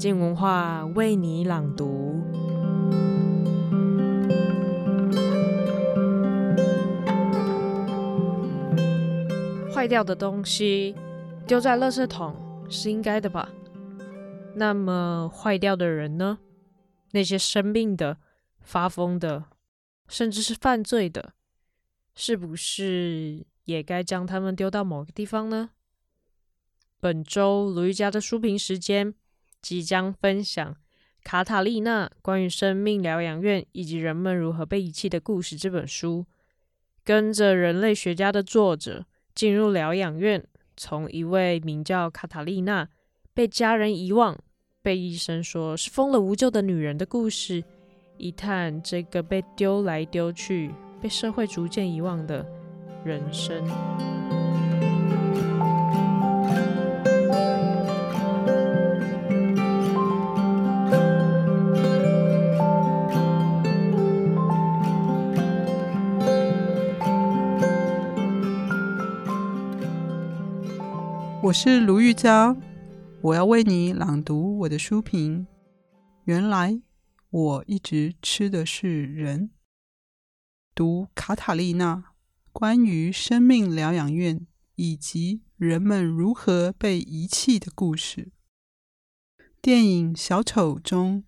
[0.00, 2.22] 静文化为你朗读。
[9.70, 10.96] 坏掉的东西
[11.46, 12.34] 丢在垃圾桶
[12.70, 13.50] 是应该的吧？
[14.54, 16.38] 那么坏掉的人呢？
[17.10, 18.16] 那些生病的、
[18.62, 19.44] 发疯的，
[20.08, 21.34] 甚至是犯罪的，
[22.14, 25.68] 是不是也该将他们丢到某个地方呢？
[26.98, 29.14] 本周卢玉佳的书评时间。
[29.62, 30.72] 即将分享
[31.22, 36.26] 《卡塔利娜：关于生命疗养院以及人们如何被遗弃的故事》这本书，
[37.04, 40.44] 跟着人类学家的作者进入疗养院，
[40.76, 42.88] 从一位名叫卡塔利娜
[43.34, 44.38] 被家人遗忘、
[44.82, 47.62] 被医生说是疯了无救的女人的故事，
[48.16, 52.46] 一探这个被丢来丢去、被社会逐渐遗忘的
[53.04, 54.19] 人生。
[71.50, 72.56] 我是卢玉佳，
[73.22, 75.48] 我要为你朗读我的书评。
[76.22, 76.80] 原来
[77.28, 79.50] 我一直吃的是人。
[80.76, 82.12] 读卡塔利娜，
[82.52, 88.30] 关于生命疗养院以及人们如何被遗弃的故事。
[89.60, 91.24] 电影《小丑》中，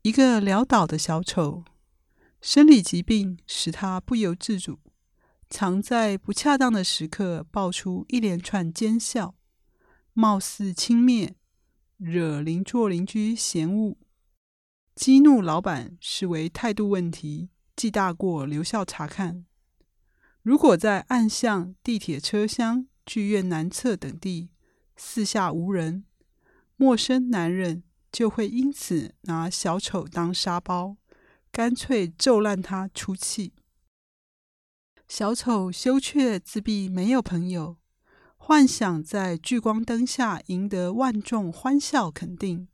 [0.00, 1.62] 一个潦倒的小丑，
[2.40, 4.78] 生理疾病使他不由自主，
[5.50, 9.34] 常在不恰当的时刻爆出一连串奸笑。
[10.14, 11.34] 貌似轻蔑，
[11.96, 13.96] 惹邻座邻居嫌恶，
[14.94, 19.46] 激怒老板视为态度问题，记大过留校察看。
[20.42, 24.50] 如果在暗巷、地铁车厢、剧院南侧等地
[24.96, 26.04] 四下无人，
[26.76, 30.98] 陌生男人就会因此拿小丑当沙包，
[31.50, 33.54] 干脆揍烂他出气。
[35.08, 37.78] 小丑羞怯自闭，没有朋友。
[38.44, 42.66] 幻想在聚光灯下赢得万众欢笑肯定，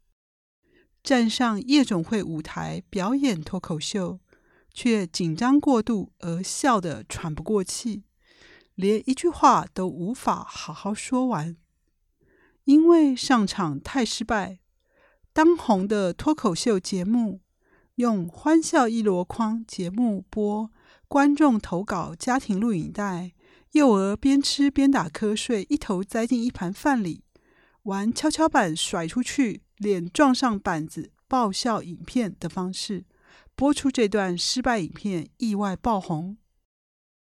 [1.02, 4.18] 站上夜总会舞台表演脱口秀，
[4.72, 8.02] 却紧张过度而笑得喘不过气，
[8.76, 11.54] 连一句话都无法好好说完，
[12.64, 14.60] 因为上场太失败。
[15.34, 17.42] 当红的脱口秀节目
[17.96, 20.70] 用“欢笑一箩筐”节目播
[21.06, 23.34] 观众投稿家庭录影带。
[23.72, 27.22] 幼儿边吃边打瞌睡，一头栽进一盘饭里，
[27.82, 33.04] 玩跷跷板甩出去，脸撞上板子，爆笑影片的方式
[33.54, 36.38] 播出这段失败影片，意外爆红。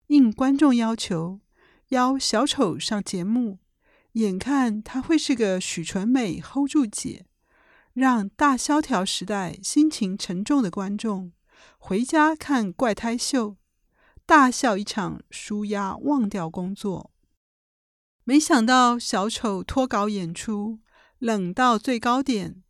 [0.08, 1.40] 应观众要求，
[1.88, 3.58] 邀小丑上节目，
[4.12, 7.26] 眼看他会是个许纯美 hold 住姐，
[7.92, 11.32] 让大萧条时代心情沉重的观众
[11.78, 13.56] 回家看怪胎秀。
[14.26, 17.12] 大笑一场，舒压，忘掉工作。
[18.24, 20.80] 没想到小丑脱稿演出，
[21.20, 22.60] 冷到最高点。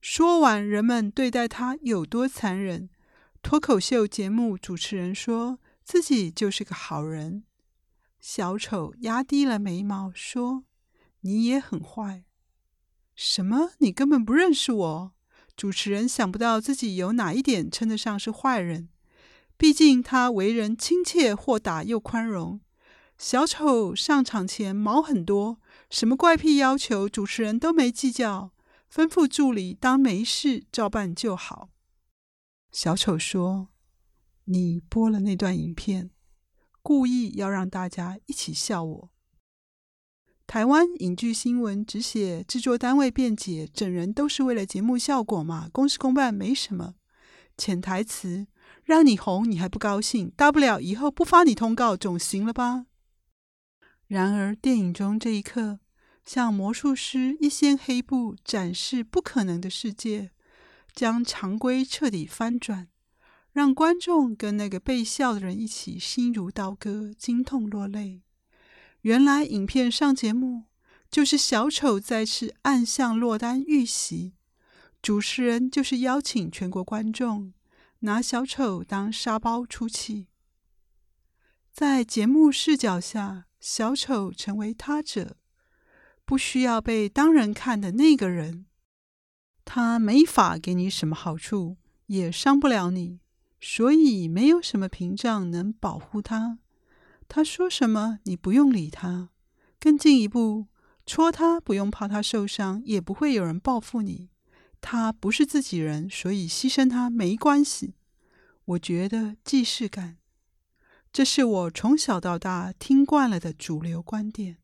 [0.00, 2.90] 说完人们对待他有多残忍，
[3.40, 7.44] 脱口秀节目主持人说自己就是个好人。
[8.18, 10.64] 小丑压低了眉毛说
[11.22, 12.24] ：“你也很坏。”
[13.14, 13.70] 什么？
[13.78, 15.12] 你根本不认识我？
[15.56, 18.88] 主持人想不到自己有哪一点称得上是坏人。
[19.58, 22.60] 毕竟他为人亲切、豁达又宽容。
[23.16, 25.58] 小丑上场前毛很多，
[25.88, 28.52] 什么怪癖要求主持人都没计较，
[28.92, 31.70] 吩咐助理当没事照办就好。
[32.70, 33.68] 小丑说
[34.44, 36.10] ：“你播了那段影片，
[36.82, 39.10] 故意要让大家一起笑我。”
[40.46, 46.96] 台湾影剧新闻只写制作单位辩解，整人都是为了节目效果嘛，公事公办没什么。
[47.56, 48.46] 潜台词。
[48.86, 50.30] 让你红，你还不高兴？
[50.36, 52.86] 大不了以后不发你通告，总行了吧？
[54.06, 55.80] 然而，电影中这一刻，
[56.24, 60.30] 像魔术师一掀黑布，展示不可能的世界，
[60.94, 62.86] 将常规彻底翻转，
[63.50, 68.22] 让观众跟那个被笑的人一起心如刀割，惊痛落泪。
[69.00, 70.66] 原来，影片上节目
[71.10, 74.34] 就是小丑再次暗巷落单遇袭，
[75.02, 77.52] 主持人就是邀请全国观众。
[78.06, 80.28] 拿小丑当沙包出气，
[81.72, 85.36] 在节目视角下，小丑成为他者，
[86.24, 88.66] 不需要被当人看的那个人。
[89.64, 93.18] 他没法给你什么好处，也伤不了你，
[93.60, 96.60] 所以没有什么屏障能保护他。
[97.26, 99.30] 他说什么，你不用理他。
[99.80, 100.68] 更进一步，
[101.04, 104.30] 戳他不用怕他受伤，也不会有人报复你。
[104.80, 107.94] 他不是自己人，所以牺牲他没关系。
[108.64, 110.18] 我觉得既视感，
[111.12, 114.58] 这是我从小到大听惯了的主流观点。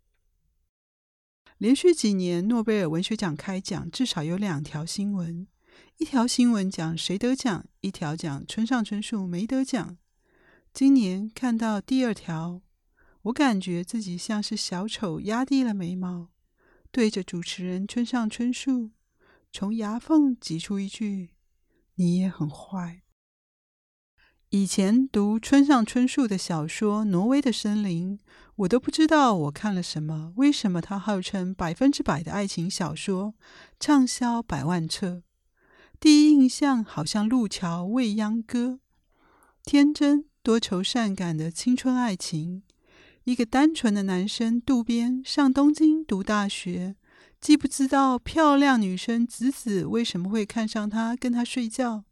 [1.58, 5.46] 连续几年诺贝尔文学奖开奖，至少有两条新闻：
[5.98, 9.96] 一条新闻讲谁得奖，一条讲村上春树没得奖。
[10.74, 12.62] 今年看到第二条，
[13.22, 16.30] 我感觉自己像是小丑压低了眉毛，
[16.90, 18.90] 对着主持人村上春树，
[19.52, 21.30] 从牙缝挤出一句
[21.96, 23.02] ：“你也很坏。”
[24.48, 28.18] 以前读村上春树的小说《挪威的森林》，
[28.56, 30.32] 我都不知道我看了什么。
[30.36, 33.34] 为什么他号称百分之百的爱情小说，
[33.78, 35.22] 畅销百万册？
[36.00, 38.58] 第一印象好像《路桥未央歌》，
[39.64, 42.62] 天真多愁善感的青春爱情。
[43.24, 46.96] 一个单纯的男生渡边上东京读大学，
[47.42, 52.04] 既不知道漂亮女生子子为什么会看上他，跟他睡觉。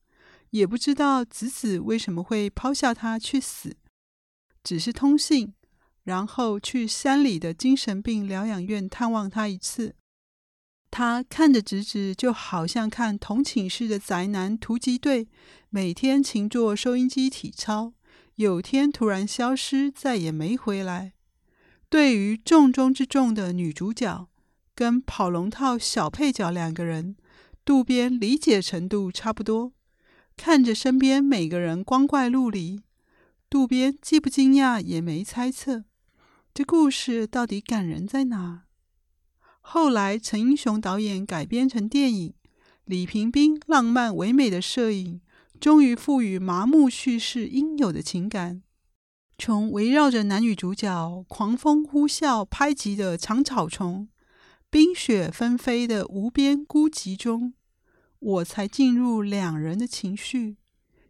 [0.50, 3.76] 也不知道子子为什么会抛下他去死，
[4.64, 5.54] 只是通信，
[6.02, 9.94] 然后去山里的精神病疗养院探望他一次。
[10.90, 15.28] 他看着子子，就好像看同寝室的宅男突击队，
[15.68, 17.92] 每天勤做收音机体操，
[18.34, 21.12] 有天突然消失，再也没回来。
[21.88, 24.28] 对于重中之重的女主角，
[24.80, 27.14] 跟跑龙套小配角两个人，
[27.66, 29.74] 渡边理解程度差不多。
[30.38, 32.80] 看着身边每个人光怪陆离，
[33.50, 35.84] 渡边既不惊讶，也没猜测，
[36.54, 38.62] 这故事到底感人在哪？
[39.60, 42.32] 后来陈英雄导演改编成电影，
[42.86, 45.20] 李平冰浪漫唯美的摄影，
[45.60, 48.62] 终于赋予麻木叙事应有的情感。
[49.36, 54.08] 从围绕着男女主角狂风呼啸拍击的长草丛，
[54.70, 57.54] 冰雪纷飞的无边孤寂中。
[58.20, 60.58] 我才进入两人的情绪，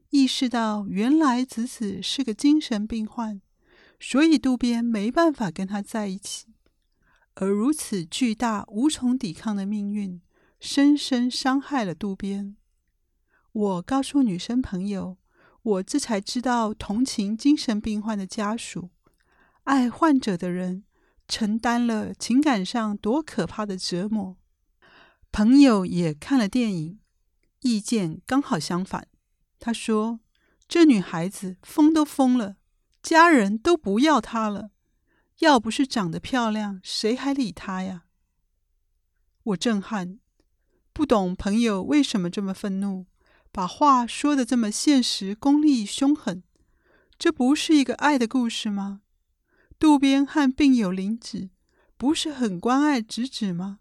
[0.08, 3.42] 意识到原来子子是个精神病患，
[3.98, 6.46] 所以渡边没办法跟他在一起。
[7.34, 10.20] 而如此巨大无从抵抗的命运，
[10.58, 12.56] 深深伤害了渡边。
[13.52, 15.18] 我告诉女生朋友，
[15.62, 18.90] 我这才知道同情精神病患的家属，
[19.64, 20.84] 爱患者的人
[21.30, 24.36] 承担了情感上多可怕的折磨。
[25.30, 26.98] 朋友也看了电影。
[27.60, 29.06] 意见刚好相反，
[29.58, 30.20] 他说
[30.66, 32.56] ：“这女孩子疯都疯了，
[33.02, 34.70] 家人都不要她了。
[35.40, 38.04] 要不是长得漂亮，谁还理她呀？”
[39.44, 40.18] 我震撼，
[40.92, 43.06] 不懂朋友为什么这么愤怒，
[43.52, 46.42] 把话说的这么现实、功利、凶狠。
[47.18, 49.02] 这不是一个爱的故事吗？
[49.80, 51.48] 渡边和病友玲子
[51.96, 53.78] 不是很关爱直子吗？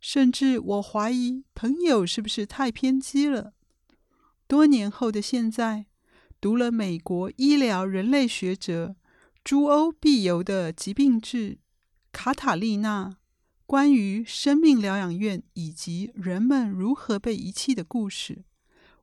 [0.00, 3.54] 甚至我怀疑朋友是不是太偏激了。
[4.48, 5.86] 多年后的现在，
[6.40, 8.96] 读了美国医疗人类学者
[9.44, 11.52] 朱欧必游的《疾病志》，
[12.10, 13.18] 卡塔利娜
[13.66, 18.42] 关于生命疗养院以及人们如何被遗弃的故事，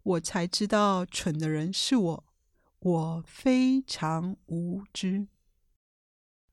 [0.03, 2.25] 我才知道蠢的人是我，
[2.79, 5.27] 我非常无知。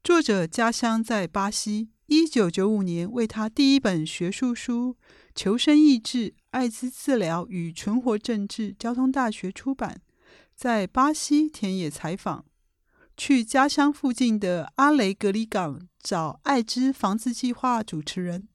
[0.05, 1.89] 作者家乡在巴西。
[2.09, 4.99] 一九九五年，为他第一本学术书
[5.35, 10.03] 《求生意志、艾滋治疗与存活政治》，交通大学出版。
[10.55, 12.45] 在巴西田野采访，
[13.17, 18.47] 去家乡附近的阿雷格里港找艾滋防治计划主持人。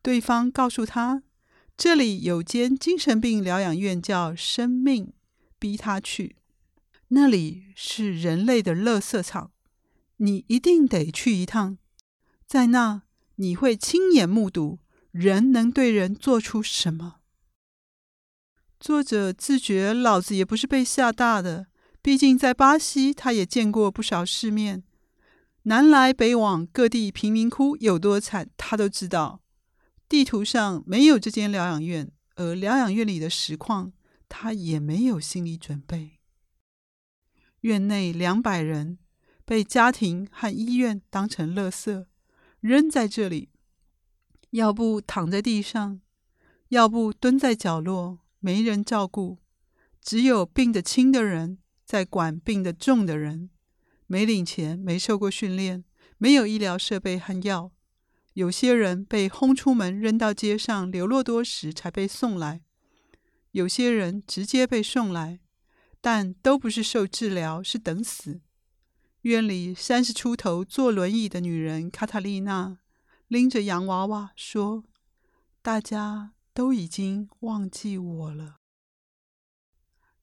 [0.00, 1.22] 对方告诉他，
[1.76, 5.12] 这里有间精神病疗养院叫“生命”，
[5.60, 6.36] 逼他去。
[7.08, 9.50] 那里是人类的垃圾场，
[10.18, 11.78] 你一定得去一趟。
[12.46, 13.02] 在那，
[13.36, 14.78] 你会亲眼目睹
[15.10, 17.16] 人能对人做出什么。
[18.78, 21.68] 作者自觉老子也不是被吓大的，
[22.02, 24.84] 毕竟在巴西，他也见过不少世面，
[25.62, 29.40] 南来北往，各地贫民窟有多惨，他都知道。
[30.06, 33.94] 地图上没有这间疗养院，而疗养院里的实况，
[34.28, 36.20] 他也没有心理准备。
[37.60, 38.98] 院内两百人，
[39.44, 42.06] 被家庭和医院当成垃圾。
[42.60, 43.50] 扔在这里，
[44.50, 46.00] 要不躺在地上，
[46.68, 49.38] 要不蹲在角落，没人照顾，
[50.00, 53.50] 只有病得轻的人在管病得重的人，
[54.06, 55.84] 没领钱，没受过训练，
[56.16, 57.70] 没有医疗设备和药，
[58.32, 62.62] 有些人被轰出门，扔到街上，流落多时才被送来，
[63.50, 65.40] 有些人直接被送来，
[66.00, 68.40] 但都不是受治疗，是等死。
[69.24, 72.76] 院里三十出头坐轮椅的女人卡塔丽娜
[73.26, 74.84] 拎着洋娃娃说
[75.62, 78.56] ：“大家都已经忘记我了。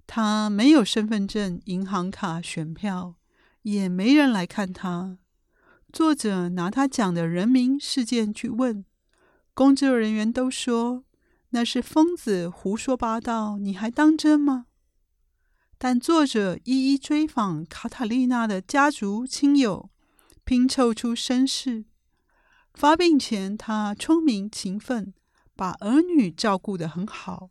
[0.05, 3.15] 他没有身份证、银行卡、选票，
[3.63, 5.17] 也没人来看他。
[5.91, 8.85] 作者拿他讲的人名事件去问，
[9.55, 11.05] 工作人员都说
[11.49, 14.67] 那是疯子胡说八道，你还当真吗？
[15.83, 19.89] 但作者一一追访卡塔丽娜的家族亲友，
[20.43, 21.85] 拼凑出身世。
[22.75, 25.11] 发病前，他聪明勤奋，
[25.55, 27.49] 把儿女照顾得很好。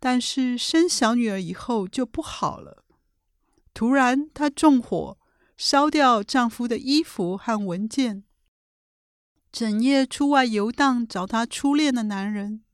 [0.00, 2.84] 但是生小女儿以后就不好了。
[3.72, 5.16] 突然，她纵火
[5.56, 8.24] 烧掉丈夫的衣服和文件，
[9.52, 12.64] 整夜出外游荡找她初恋的男人，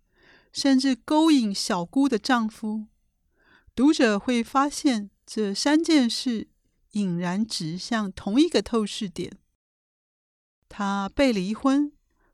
[0.50, 2.86] 甚至勾引小姑的丈夫。
[3.76, 6.48] 读者会发现，这三件事
[6.92, 9.36] 隐然指向同一个透视点。
[10.66, 11.92] 她被离婚，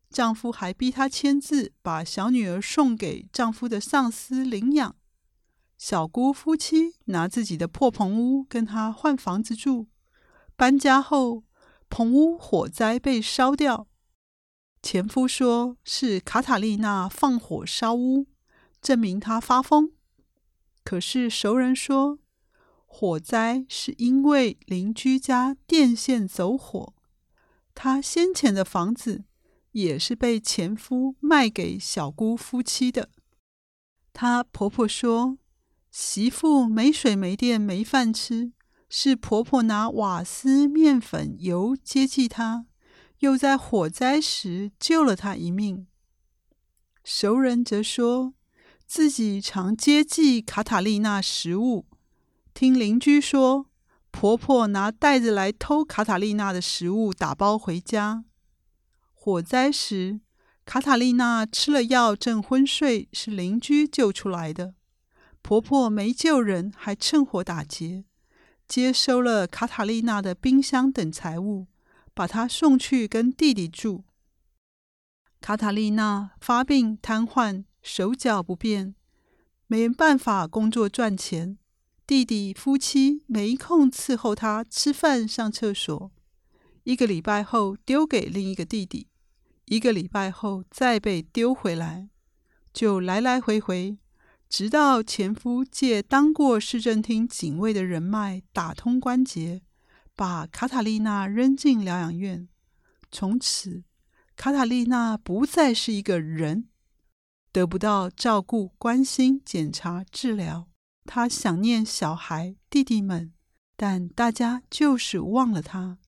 [0.09, 4.95] 丈夫还逼她签字，把小女儿送给丈夫的上司领养。
[5.77, 9.89] 小姑夫妻拿自己的破棚屋跟她换房子住。
[10.55, 11.43] 搬家后，
[11.89, 13.89] 棚屋火灾被烧掉。
[14.81, 18.29] 前夫说是卡塔丽娜放火烧屋，
[18.81, 19.91] 证明她发疯。
[20.85, 22.19] 可是熟人说，
[22.87, 26.95] 火灾是因为邻居家电线走火。
[27.75, 29.25] 她先前的房子
[29.71, 33.09] 也是被前夫卖给小姑夫妻的。
[34.13, 35.39] 她婆婆说，
[35.91, 38.53] 媳妇没水没电没饭吃，
[38.91, 42.67] 是婆婆拿瓦斯、面粉、油接济她，
[43.21, 45.87] 又在火灾时救了她一命。
[47.03, 48.35] 熟人则说
[48.95, 51.87] 自己常接济卡塔丽娜食物，
[52.53, 53.65] 听邻居说。
[54.11, 58.27] 婆婆拿袋子来偷卡塔丽娜的食物，打包回家。
[59.15, 60.21] 火灾时，
[60.67, 64.75] 卡塔丽娜吃了药，正昏睡，是邻居救出来的。
[65.41, 68.05] 婆婆没救人，还趁火打劫，
[68.69, 71.67] 接收了卡塔丽娜的冰箱等财物，
[72.13, 74.05] 把她送去跟弟弟住。
[75.41, 78.95] 卡塔丽娜发病瘫痪，手脚不便，
[79.67, 81.59] 没办法工作赚钱。
[82.07, 86.11] 弟弟夫妻没空伺候他吃饭、上厕所。
[86.85, 89.09] 一个礼拜后丢给另一个弟弟，
[89.67, 92.09] 一个礼拜后再被丢回来，
[92.73, 93.99] 就来来回回，
[94.49, 99.63] 直到前夫借当过市政厅警卫的人脉打通关节，
[100.15, 102.49] 把卡塔丽娜扔进疗养院。
[103.11, 103.85] 从此，
[104.37, 106.69] 卡塔丽娜不再是一个人，
[107.53, 110.69] 得不到照顾、关心、检查、治疗。
[111.05, 113.33] 她想念小孩、弟弟们，
[113.77, 115.99] 但大家就是忘了她。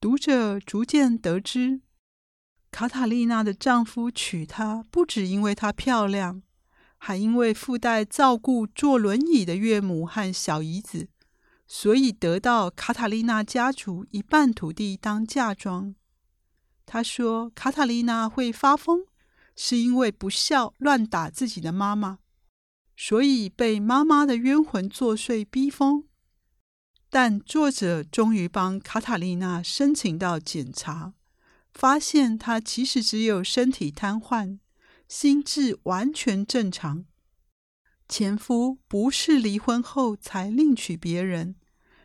[0.00, 1.82] 读者逐渐得知，
[2.70, 6.42] 卡塔丽娜的丈夫娶她不只因为她漂亮，
[6.96, 11.08] 还因为附带照顾坐轮椅的岳母和小姨子，
[11.66, 15.94] 所以得到卡塔丽娜家族一半土地当嫁妆。
[16.86, 19.04] 他说，卡塔丽娜会发疯，
[19.56, 22.18] 是因为不孝乱打自己的妈妈。
[22.96, 26.04] 所以被妈妈的冤魂作祟逼疯，
[27.08, 31.14] 但作者终于帮卡塔丽娜申请到检查，
[31.72, 34.58] 发现她其实只有身体瘫痪，
[35.08, 37.06] 心智完全正常。
[38.06, 41.56] 前夫不是离婚后才另娶别人，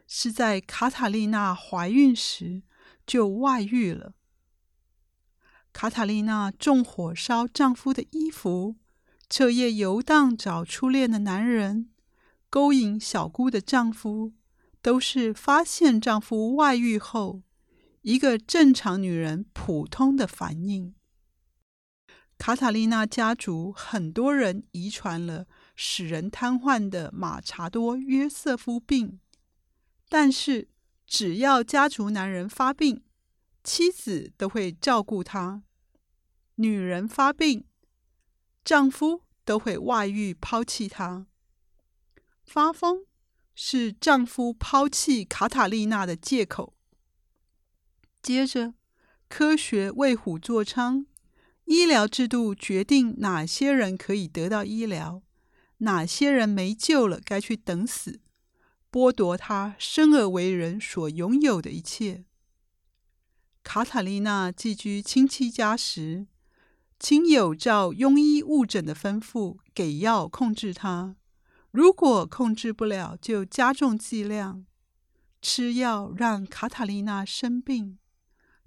[0.07, 2.63] 是在卡塔丽娜怀孕时
[3.05, 4.13] 就外遇了。
[5.75, 8.77] 卡塔丽娜纵火烧丈夫的衣服。
[9.29, 11.89] 彻夜游荡找初恋的男人，
[12.49, 14.31] 勾引小姑的丈夫，
[14.81, 17.41] 都是发现丈夫外遇后，
[18.03, 20.95] 一个正常女人普通的反应。
[22.37, 29.19] 卡塔丽娜家族很多人遗传了使人瘫痪的马查多约瑟夫病，
[30.07, 30.69] 但是
[31.05, 33.01] 只要家族男人发病，
[33.65, 35.63] 妻子都会照顾他；
[36.55, 37.65] 女人发病，
[38.63, 41.25] 丈夫都会外遇抛弃她。
[42.43, 43.05] 发疯
[43.55, 46.75] 是丈夫抛弃卡塔丽娜的借口。
[48.21, 48.75] 接着，
[49.27, 51.07] 科学为虎作伥，
[51.63, 55.23] 医疗制度决定哪些人可以得到医疗，
[55.79, 58.19] 哪些人没救了，该去等死，
[58.91, 62.25] 剥夺他生而为人所拥有的一切。
[63.65, 66.27] 卡塔丽娜寄居亲戚家时，
[66.99, 71.15] 亲友照庸医误诊的吩咐给药控制他，
[71.71, 74.65] 如果控制不了，就加重剂量。
[75.41, 77.97] 吃药让卡塔丽娜生病，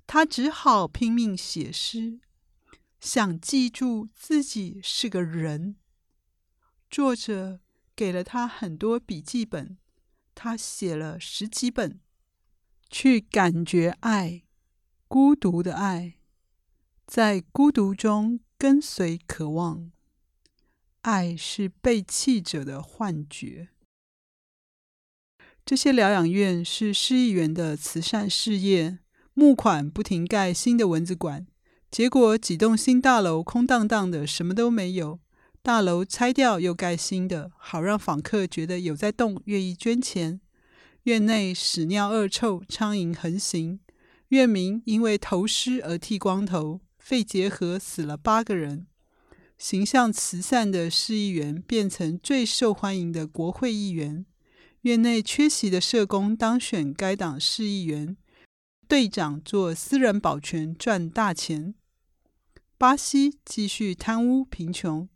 [0.07, 2.19] 她只好拼命写诗，
[3.00, 5.76] 想记住自己是个人。
[6.90, 7.61] 作者
[7.95, 9.78] 给了他很多笔记本，
[10.35, 12.00] 他写了十几本，
[12.90, 14.43] 去感觉爱，
[15.09, 16.17] 孤独的爱，
[17.07, 19.91] 在孤独中跟随渴望。
[21.00, 23.71] 爱是被弃者的幻觉。
[25.65, 28.99] 这些疗养院是市议员的慈善事业，
[29.33, 31.47] 募款不停盖新的蚊子馆，
[31.91, 35.21] 结果几栋新大楼空荡荡的，什么都没有。
[35.62, 40.43] 大楼拆掉又盖新的，好让访客觉得有在动，愿意捐钱。
[41.05, 43.81] 院内屎尿恶臭，苍蝇横行。
[44.29, 48.87] 院民因为头湿而剃光头，肺结核死了八个人。
[49.57, 54.27] 形象慈善的市议员变成最受欢迎的国会议员，
[54.83, 58.17] 院内缺席的社工当选该党市议员，
[58.87, 61.75] 队长做私人保全赚大钱。
[62.77, 65.09] 巴西继续贪污贫穷，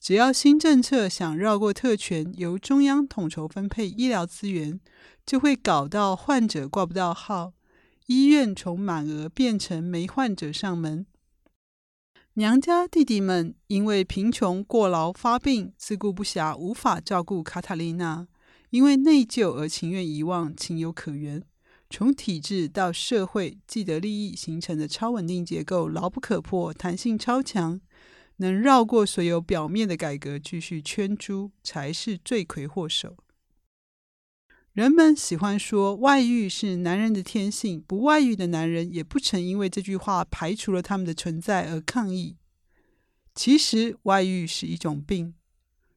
[0.00, 4.80] 只要新政策想绕过特权，由中央统筹分配医疗资源，
[5.26, 7.52] 就会搞到患者挂不到号，
[8.10, 11.06] 医院从满额变成没患者上门。
[12.32, 18.26] 娘家弟弟们因为贫穷过劳发病，自顾不暇，无法照顾卡塔丽娜。
[18.70, 21.40] 因为内疚而情愿遗忘，情有可原。
[21.88, 27.80] 从体制到社会，既得利益形成的超稳定结构，牢不可破，弹性超强，
[28.38, 33.16] 能绕过所有表面的改革，继续圈猪，才是罪魁祸首。
[34.80, 42.38] 人们喜欢说外遇是男人的天性，不外遇的男人也不曾因为这句话排除了他们的存在而抗议。
[43.34, 45.34] 其实外遇是一种病，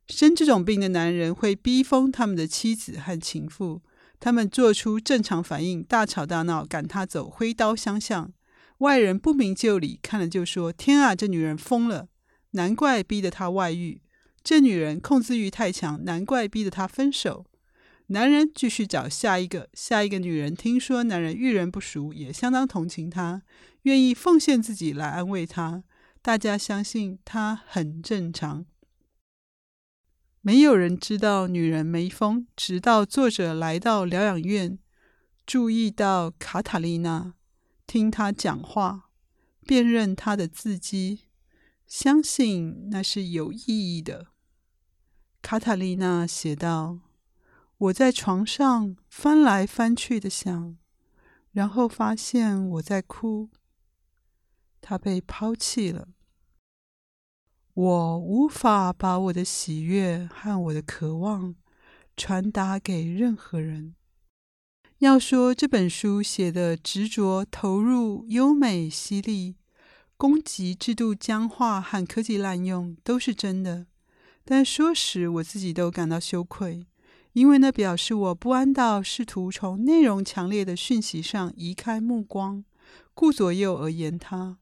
[0.09, 3.81] 生这种病的男人会逼疯他们的妻子和情妇，
[4.19, 8.33] 他们做出正常反应，大吵大闹，赶他走，挥刀相向。
[8.79, 12.09] 外人不明就里，看了就说：“天啊，这女人疯了，
[12.51, 14.01] 难怪逼得她外遇。
[14.43, 17.45] 这女人控制欲太强，难怪逼得她分手。”
[18.07, 23.41] 男人继续找下一个，下一个女人听说男人遇人不淑，也相当同情他，
[23.83, 25.83] 愿意奉献自己来安慰他。
[26.21, 28.65] 大家相信他很正常。
[30.41, 34.77] 没有人知道女人没疯，直到作者来到疗养院，
[35.45, 37.33] 注意到卡塔丽娜，
[37.87, 39.09] 听她讲话，
[39.65, 41.21] 辨认她的字迹，
[41.87, 44.27] 相信那是有意义的。
[45.41, 46.99] 卡塔丽娜写道。
[47.83, 50.77] 我在床上翻来翻去的想，
[51.51, 53.49] 然后发现我在哭。
[54.79, 56.07] 他被抛弃了。
[57.73, 61.55] 我无法把我的喜悦和我的渴望
[62.15, 63.95] 传达给任何人。
[64.99, 69.57] 要说这本书写的执着、投入、优美、犀利，
[70.15, 73.87] 攻击制度僵化和科技滥用都是真的，
[74.45, 76.87] 但说实，我自己都感到羞愧。
[77.33, 82.63] 因为那表示我不安到试图从内容强烈的讯息上移开目光，
[83.13, 84.57] 顾左右而言他。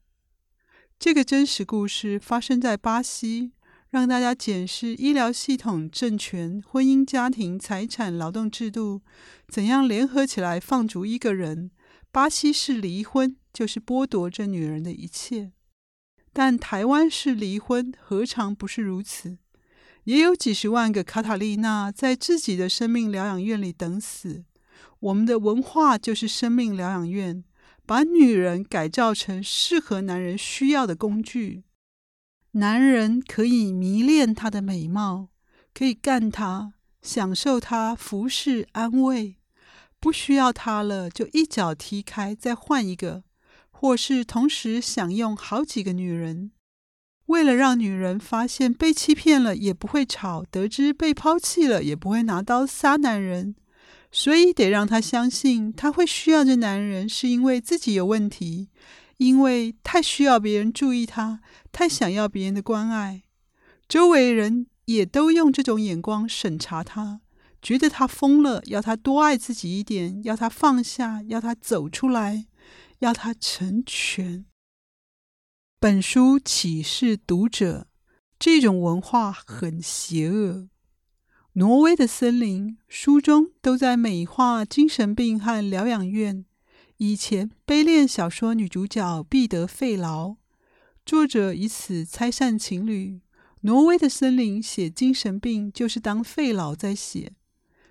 [0.97, 3.51] 这个真实故事发生在巴西，
[3.89, 9.01] 让大家检视医疗系统、政权、婚姻家庭、财产、劳动制度
[9.47, 11.71] 怎样联合起来放逐一个人。
[12.11, 15.51] 巴西式离婚就是剥夺这女人的一切，
[16.31, 19.37] 但台湾式离婚何尝不是如此？
[20.05, 24.43] 也有几十万个卡塔丽娜在自己的生命疗养院里等死。
[24.99, 27.43] 我们的文化就是生命疗养院，
[27.85, 31.63] 把女人改造成适合男人需要的工具。
[32.51, 35.29] 男人可以迷恋她的美貌，
[35.73, 39.37] 可以干她，享受她服侍安慰。
[39.99, 43.23] 不需要她了，就一脚踢开，再换一个，
[43.69, 46.51] 或是同时享用好几个女人。
[47.31, 53.55] 为了让女人发现被欺骗了也不会吵，得知被抛弃了也不会拿刀杀男人，
[54.11, 58.67] 所以得让她相信她会需要这男人，是因为自己有问题，
[59.15, 61.39] 因为太需要别人注意她，
[61.71, 63.23] 太想要别人的关爱。
[63.87, 67.21] 周围人也都用这种眼光审查她，
[67.61, 72.47] 觉得她疯了，要她多爱自己一点，要她放下，要她走出来，
[72.99, 74.45] 要她成全。
[75.83, 77.87] 本书启示读者，
[78.37, 80.69] 这种文化很邪恶。
[81.53, 86.45] 挪威的森林，书中都在美化精神病和疗养院。
[86.97, 90.35] 以前悲恋小说女主角必得肺痨，
[91.03, 93.19] 作者以此拆散情侣。
[93.61, 97.33] 挪威的森林写精神病，就是当肺痨在写。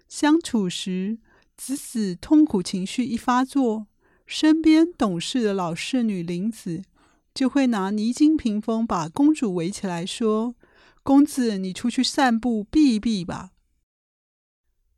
[0.09, 1.19] 相处时，
[1.57, 3.89] 子子痛苦情绪一发作，
[4.25, 6.85] 身边懂事的老侍女玲子。
[7.35, 10.55] 就会拿泥金屏风把公主围起来，说
[11.03, 13.51] ：“公子，你出去散步避一避吧。”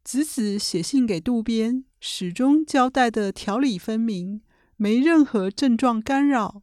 [0.02, 4.42] 子子写信给渡边，始终交代的条理分明，
[4.76, 6.62] 没任何症状干扰，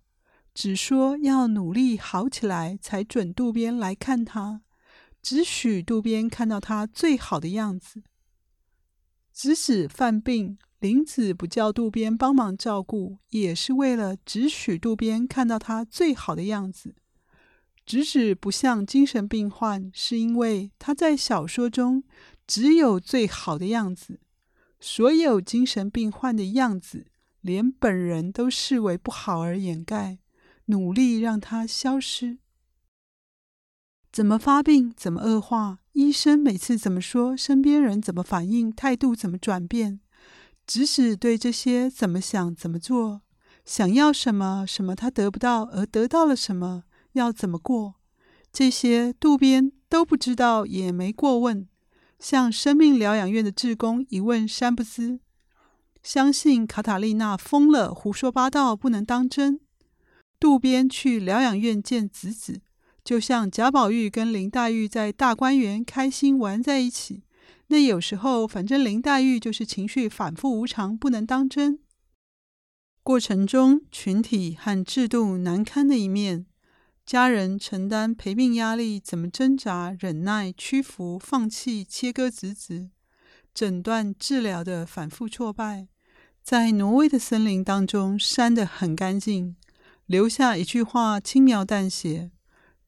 [0.53, 4.61] 只说要努力好起来，才准渡边来看他，
[5.21, 8.03] 只许渡边看到他最好的样子。
[9.41, 16.93] 直子犯病，林子不叫渡边帮忙照顾，也是为了只许渡边看到他最好的样子。
[17.85, 22.03] 直子不像精神病患，是因为他在小说中。
[22.45, 24.19] 只有最好的样子，
[24.81, 27.05] 所有精神病患的样子，
[27.39, 30.19] 连本人都视为不好而掩盖，
[30.65, 32.39] 努力让他消失。
[34.11, 39.99] 怎么发病，怎么恶化，医生每次怎么说，身边人怎么反应，态度怎么转变，
[40.65, 43.21] 直指对这些怎么想，怎么做，
[43.65, 47.95] 想要什么，什么他得不到，而得到了什么，要怎么过，
[48.51, 51.67] 这些渡边都不知道，也没过问。
[52.19, 55.19] 向生命疗养院的志工一问三不知，
[56.03, 59.59] 相信卡塔丽娜疯了，胡说八道，不能当真。
[60.39, 62.61] 渡边去疗养院见子子，
[63.09, 67.23] 就像贾宝玉跟林黛玉在大观园开心玩在一起。
[67.69, 71.79] 那有时候，反正林黛玉就是情绪反复无常，不能当真。
[73.01, 76.45] 过程中，群体和制度难堪的一面。
[77.03, 82.89] 家人承担陪病压力，怎么挣扎、忍耐、屈服、放弃、切割子子，
[83.55, 85.87] 诊断治疗的反复挫败，
[86.43, 89.55] 在挪威的森林当中删得很干净，
[90.05, 92.29] 留下一句话轻描淡写：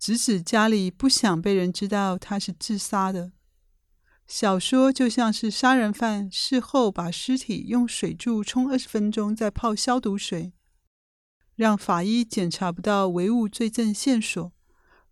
[0.02, 3.34] 直指家里不想被人知道他是自杀的。
[4.26, 10.54] 小说就像是杀人犯事后把尸体用水柱冲二十分钟，再泡消毒水。
[11.56, 14.52] 让法医检查不到唯物罪证线索，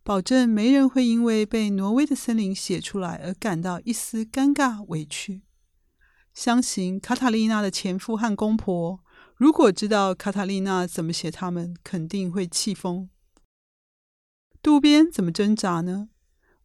[0.02, 5.44] 保证没人会因为被挪威的森林写出来而感到一丝尴尬委屈。
[6.34, 9.04] 相信卡塔丽娜的前夫和公婆，
[9.36, 13.08] 如果知道卡塔丽娜怎么写他们，肯定会气疯。
[14.62, 16.10] 渡边怎么挣扎呢？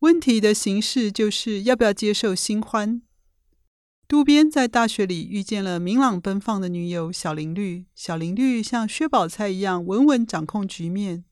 [0.00, 3.00] 问题的形式就是要不要接受新欢。
[4.08, 11.24] 渡边在大学里遇见了明朗奔放的女友小林绿，小林绿像薛宝钗一样稳稳掌控局面，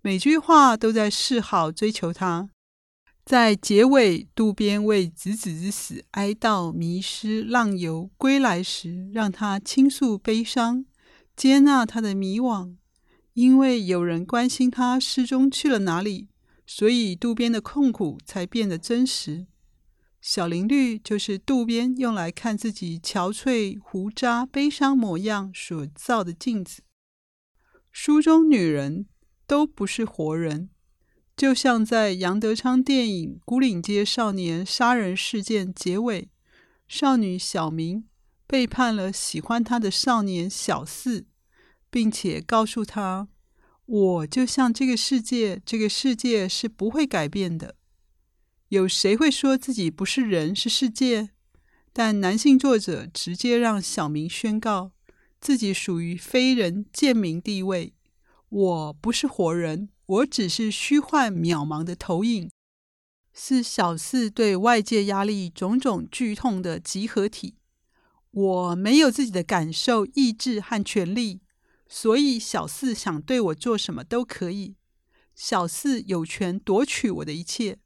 [0.00, 2.48] 每句话都在示好追求他。
[3.24, 10.86] 在结尾，渡边为子子之死哀悼、迷失、浪游归来时，让他倾诉悲伤，
[11.36, 12.76] 接纳他的迷惘，
[13.38, 16.26] 因为有人关心她失踪去了哪里，
[16.66, 19.46] 所以渡边的痛苦才变得真实。
[20.20, 26.82] 小林绿就是渡边用来看自己憔悴、胡渣、悲伤模样所造的镜子。
[27.92, 29.06] 书中女人
[29.46, 30.70] 都不是活人，
[31.36, 36.28] 就像在杨德昌电影《牯岭街少年杀人事件》结尾，
[36.88, 38.08] 少女小明
[38.48, 41.28] 背叛了喜欢她的少年小四，
[41.90, 43.28] 并且告诉他
[43.86, 47.74] ：“我就像这个世界，这个世界是不会改变的。”
[48.68, 51.30] 有谁会说自己不是人，是世界？
[51.92, 54.92] 但男性作者直接让小明宣告
[55.40, 57.94] 自己属于非人贱民地位。
[58.50, 62.50] 我不是活人，我只是虚幻渺茫的投影，
[63.32, 67.56] 是小四对外界压力种种剧痛的集合体。
[68.30, 71.40] 我没有自己的感受、意志和权利，
[71.88, 74.76] 所以小四想对我做什么都可以。
[75.34, 77.78] 小四有权夺取我的一切。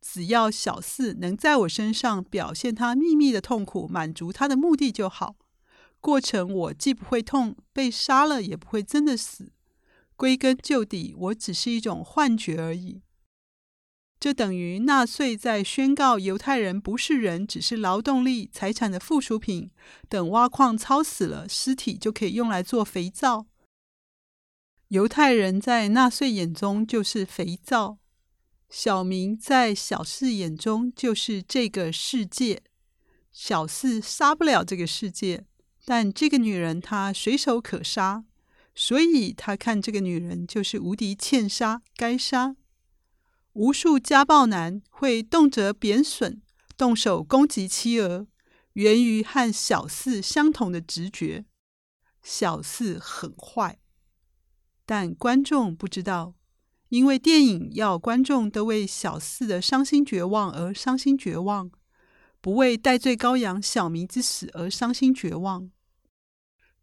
[0.00, 5.36] 只要小四能在我身上表现他秘密的痛苦，满足他的目的就好。
[6.00, 9.52] 过程我既不会痛，被杀了也不会真的死。
[10.14, 13.00] 归根究底，我只是一种幻觉而已。
[14.24, 19.70] 这等于纳粹在宣告犹太人不是人，只是劳动力、财产的附属品。
[20.08, 23.44] 等挖矿操死了，尸体就可以用来做肥皂。
[24.88, 27.98] 犹太人在纳粹眼中就是肥皂。
[28.70, 32.62] 小明在小四眼中就是这个世界，
[33.30, 35.44] 小四杀不了这个世界，
[35.84, 38.24] 但这个女人她随手可杀，
[38.74, 42.56] 所以他看这个女人就是无敌欠杀，该杀。
[43.54, 46.42] 无数家暴男会动辄贬损，
[46.76, 48.26] 动手攻击妻儿，
[48.72, 51.44] 源于和小四相同的直觉。
[52.20, 53.78] 小四很坏，
[54.84, 56.34] 但观众不知道。
[56.88, 61.70] 因为电影要观众都为小四的伤心绝望而伤心绝望，
[62.40, 65.70] 不为代罪羔羊小明之死而伤心绝望。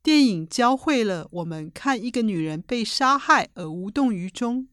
[0.01, 4.67] 电影教会了我们看一个女人被杀害而无动于衷，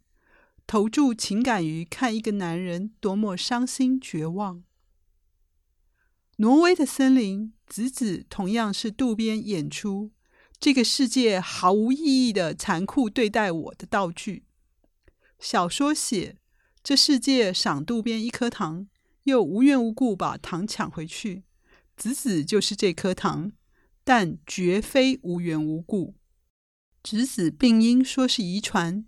[0.68, 4.62] 投注情感于看一个男人多么伤心绝望。
[6.36, 10.12] 挪威的森林，子子同样是渡边演出
[10.60, 14.44] 这个世界毫无意义的残酷对待我的道具。
[15.40, 16.36] 小说写
[16.82, 18.88] 这世界赏渡边一颗糖，
[19.22, 21.44] 又无缘无故把糖抢回去，
[21.96, 23.52] 子子就是这颗糖。
[24.04, 26.14] 但绝非无缘无故。
[27.02, 29.04] 直子病因说是遗传，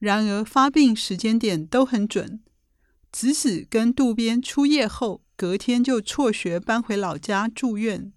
[0.00, 2.42] 然而发病时间点都很准。
[3.12, 8.12] 子子跟渡边出夜后，隔天就辍学搬回老家住院。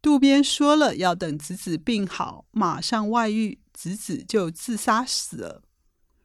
[0.00, 5.62] 渡边说了要等子子病好，马上外遇，子子就自杀死了。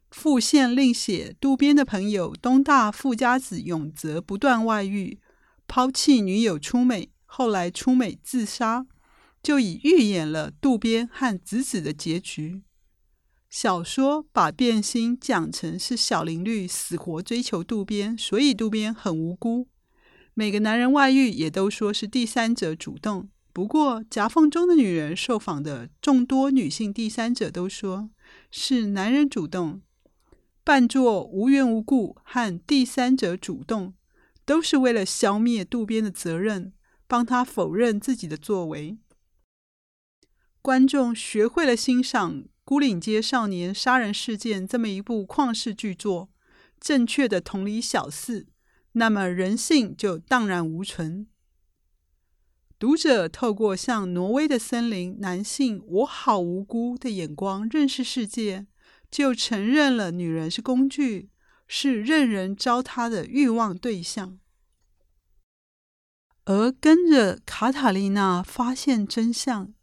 [0.09, 5.19] 副线另写渡边的朋友东大富家子永泽不断外遇，
[5.67, 8.87] 抛弃女友出美，后来出美自杀。
[9.43, 12.63] 就已预演了渡边和子子的结局。
[13.49, 19.67] 小说把变心讲成是小林绿死活追求渡边，所以渡边很无辜。
[20.33, 28.09] 每个男人外遇也都说是第三者主动，不过夹缝中的女人受访的众多女性第三者都说
[28.51, 29.81] 是男人主动。
[30.63, 33.93] 扮作无缘无故和第三者主动，
[34.45, 36.73] 都是为了消灭渡边的责任，
[37.07, 38.97] 帮他否认自己的作为。
[40.61, 42.33] 观众学会了欣赏
[42.67, 46.29] 《孤岭街少年杀人事件》这么一部旷世巨作，
[46.81, 48.45] 正确的同理小四，
[48.91, 51.27] 那么人性就荡然无存。
[52.77, 58.67] 读者透过像挪威的森林男性“我好无辜”的眼光认识世界，
[59.09, 61.29] 就承认了女人是工具，
[61.69, 64.37] 是任人糟蹋的欲望对象。
[66.43, 69.73] 而跟着卡塔丽娜发现真相。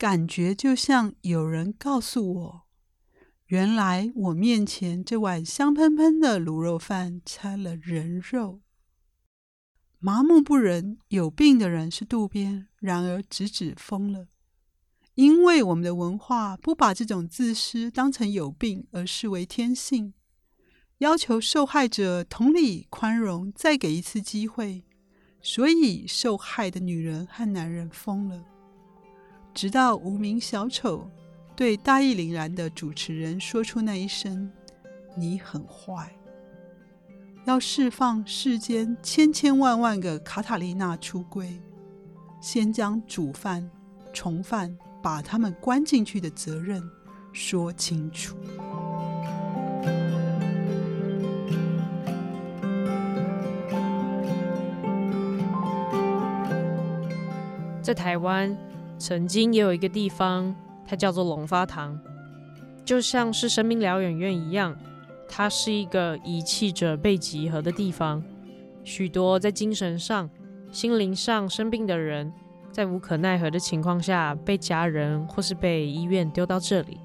[0.00, 2.62] 感觉就像有人告诉我，
[3.48, 8.62] 原来我面前这碗香喷喷的卤肉饭掺了人肉。
[9.98, 14.28] 麻木不仁、有病的人是渡边，然而直子疯了，
[15.16, 20.14] 因为我们的文化不把这种自私当成有病，而视为天性，
[21.00, 24.82] 要求受害者同理宽容，再给一次机会，
[25.42, 28.46] 所以受害的女人和男人疯了。
[29.52, 31.10] 直到无名小丑
[31.56, 34.50] 对大义凛然的主持人说出那一声
[35.14, 36.10] “你很坏”，
[37.44, 41.60] 要释放世间千千万万个卡塔丽娜出柜，
[42.40, 43.68] 先将主犯、
[44.14, 46.82] 从犯把他们关进去的责任
[47.32, 48.36] 说清楚。
[57.82, 58.56] 在台湾。
[59.00, 60.54] 曾经也有一个地方，
[60.86, 61.98] 它叫做龙发堂，
[62.84, 64.76] 就像是生命疗养院一样，
[65.26, 68.22] 它是一个遗弃者被集合的地方。
[68.84, 70.28] 许多在精神上、
[70.70, 72.30] 心灵上生病的人，
[72.70, 76.98] 在无可奈何的情况下，被家人或是被医院丢到这里，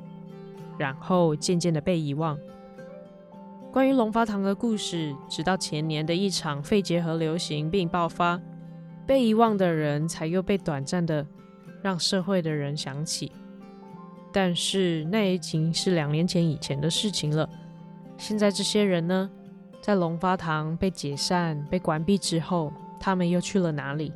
[0.77, 2.37] 然后渐渐的被遗忘。
[3.71, 8.41] 关于龙发堂的故事，直到前年的一场肺结核流行病爆发，
[9.07, 11.25] 被遗忘的人才又被短暂的。
[11.85, 13.31] 让社会的人想起，
[14.33, 17.47] 但是那已经是两年前以前的事情了。
[18.17, 19.29] 现在这些人呢，
[19.83, 24.11] 在龙发堂被解散、被关闭之后，他们又去了哪里？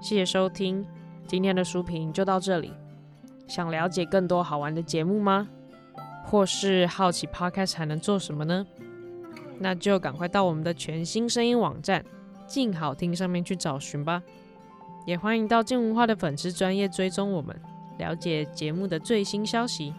[0.00, 0.86] 谢谢收听，
[1.26, 2.72] 今天的书评就到这里。
[3.48, 5.48] 想了解更多好玩的节目吗？
[6.24, 8.64] 或是好奇 Podcast 还能做什么呢？
[9.58, 12.04] 那就赶快到我们的全新声音网站
[12.46, 14.22] “静好听”上面去找寻吧。
[15.04, 17.54] 也欢迎到静文化的粉丝专业追踪我们，
[17.98, 19.92] 了解节目的最新消息。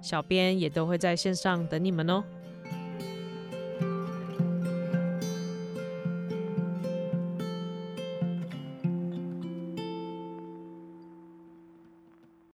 [0.00, 2.22] 小编也都会在线上等你们哦。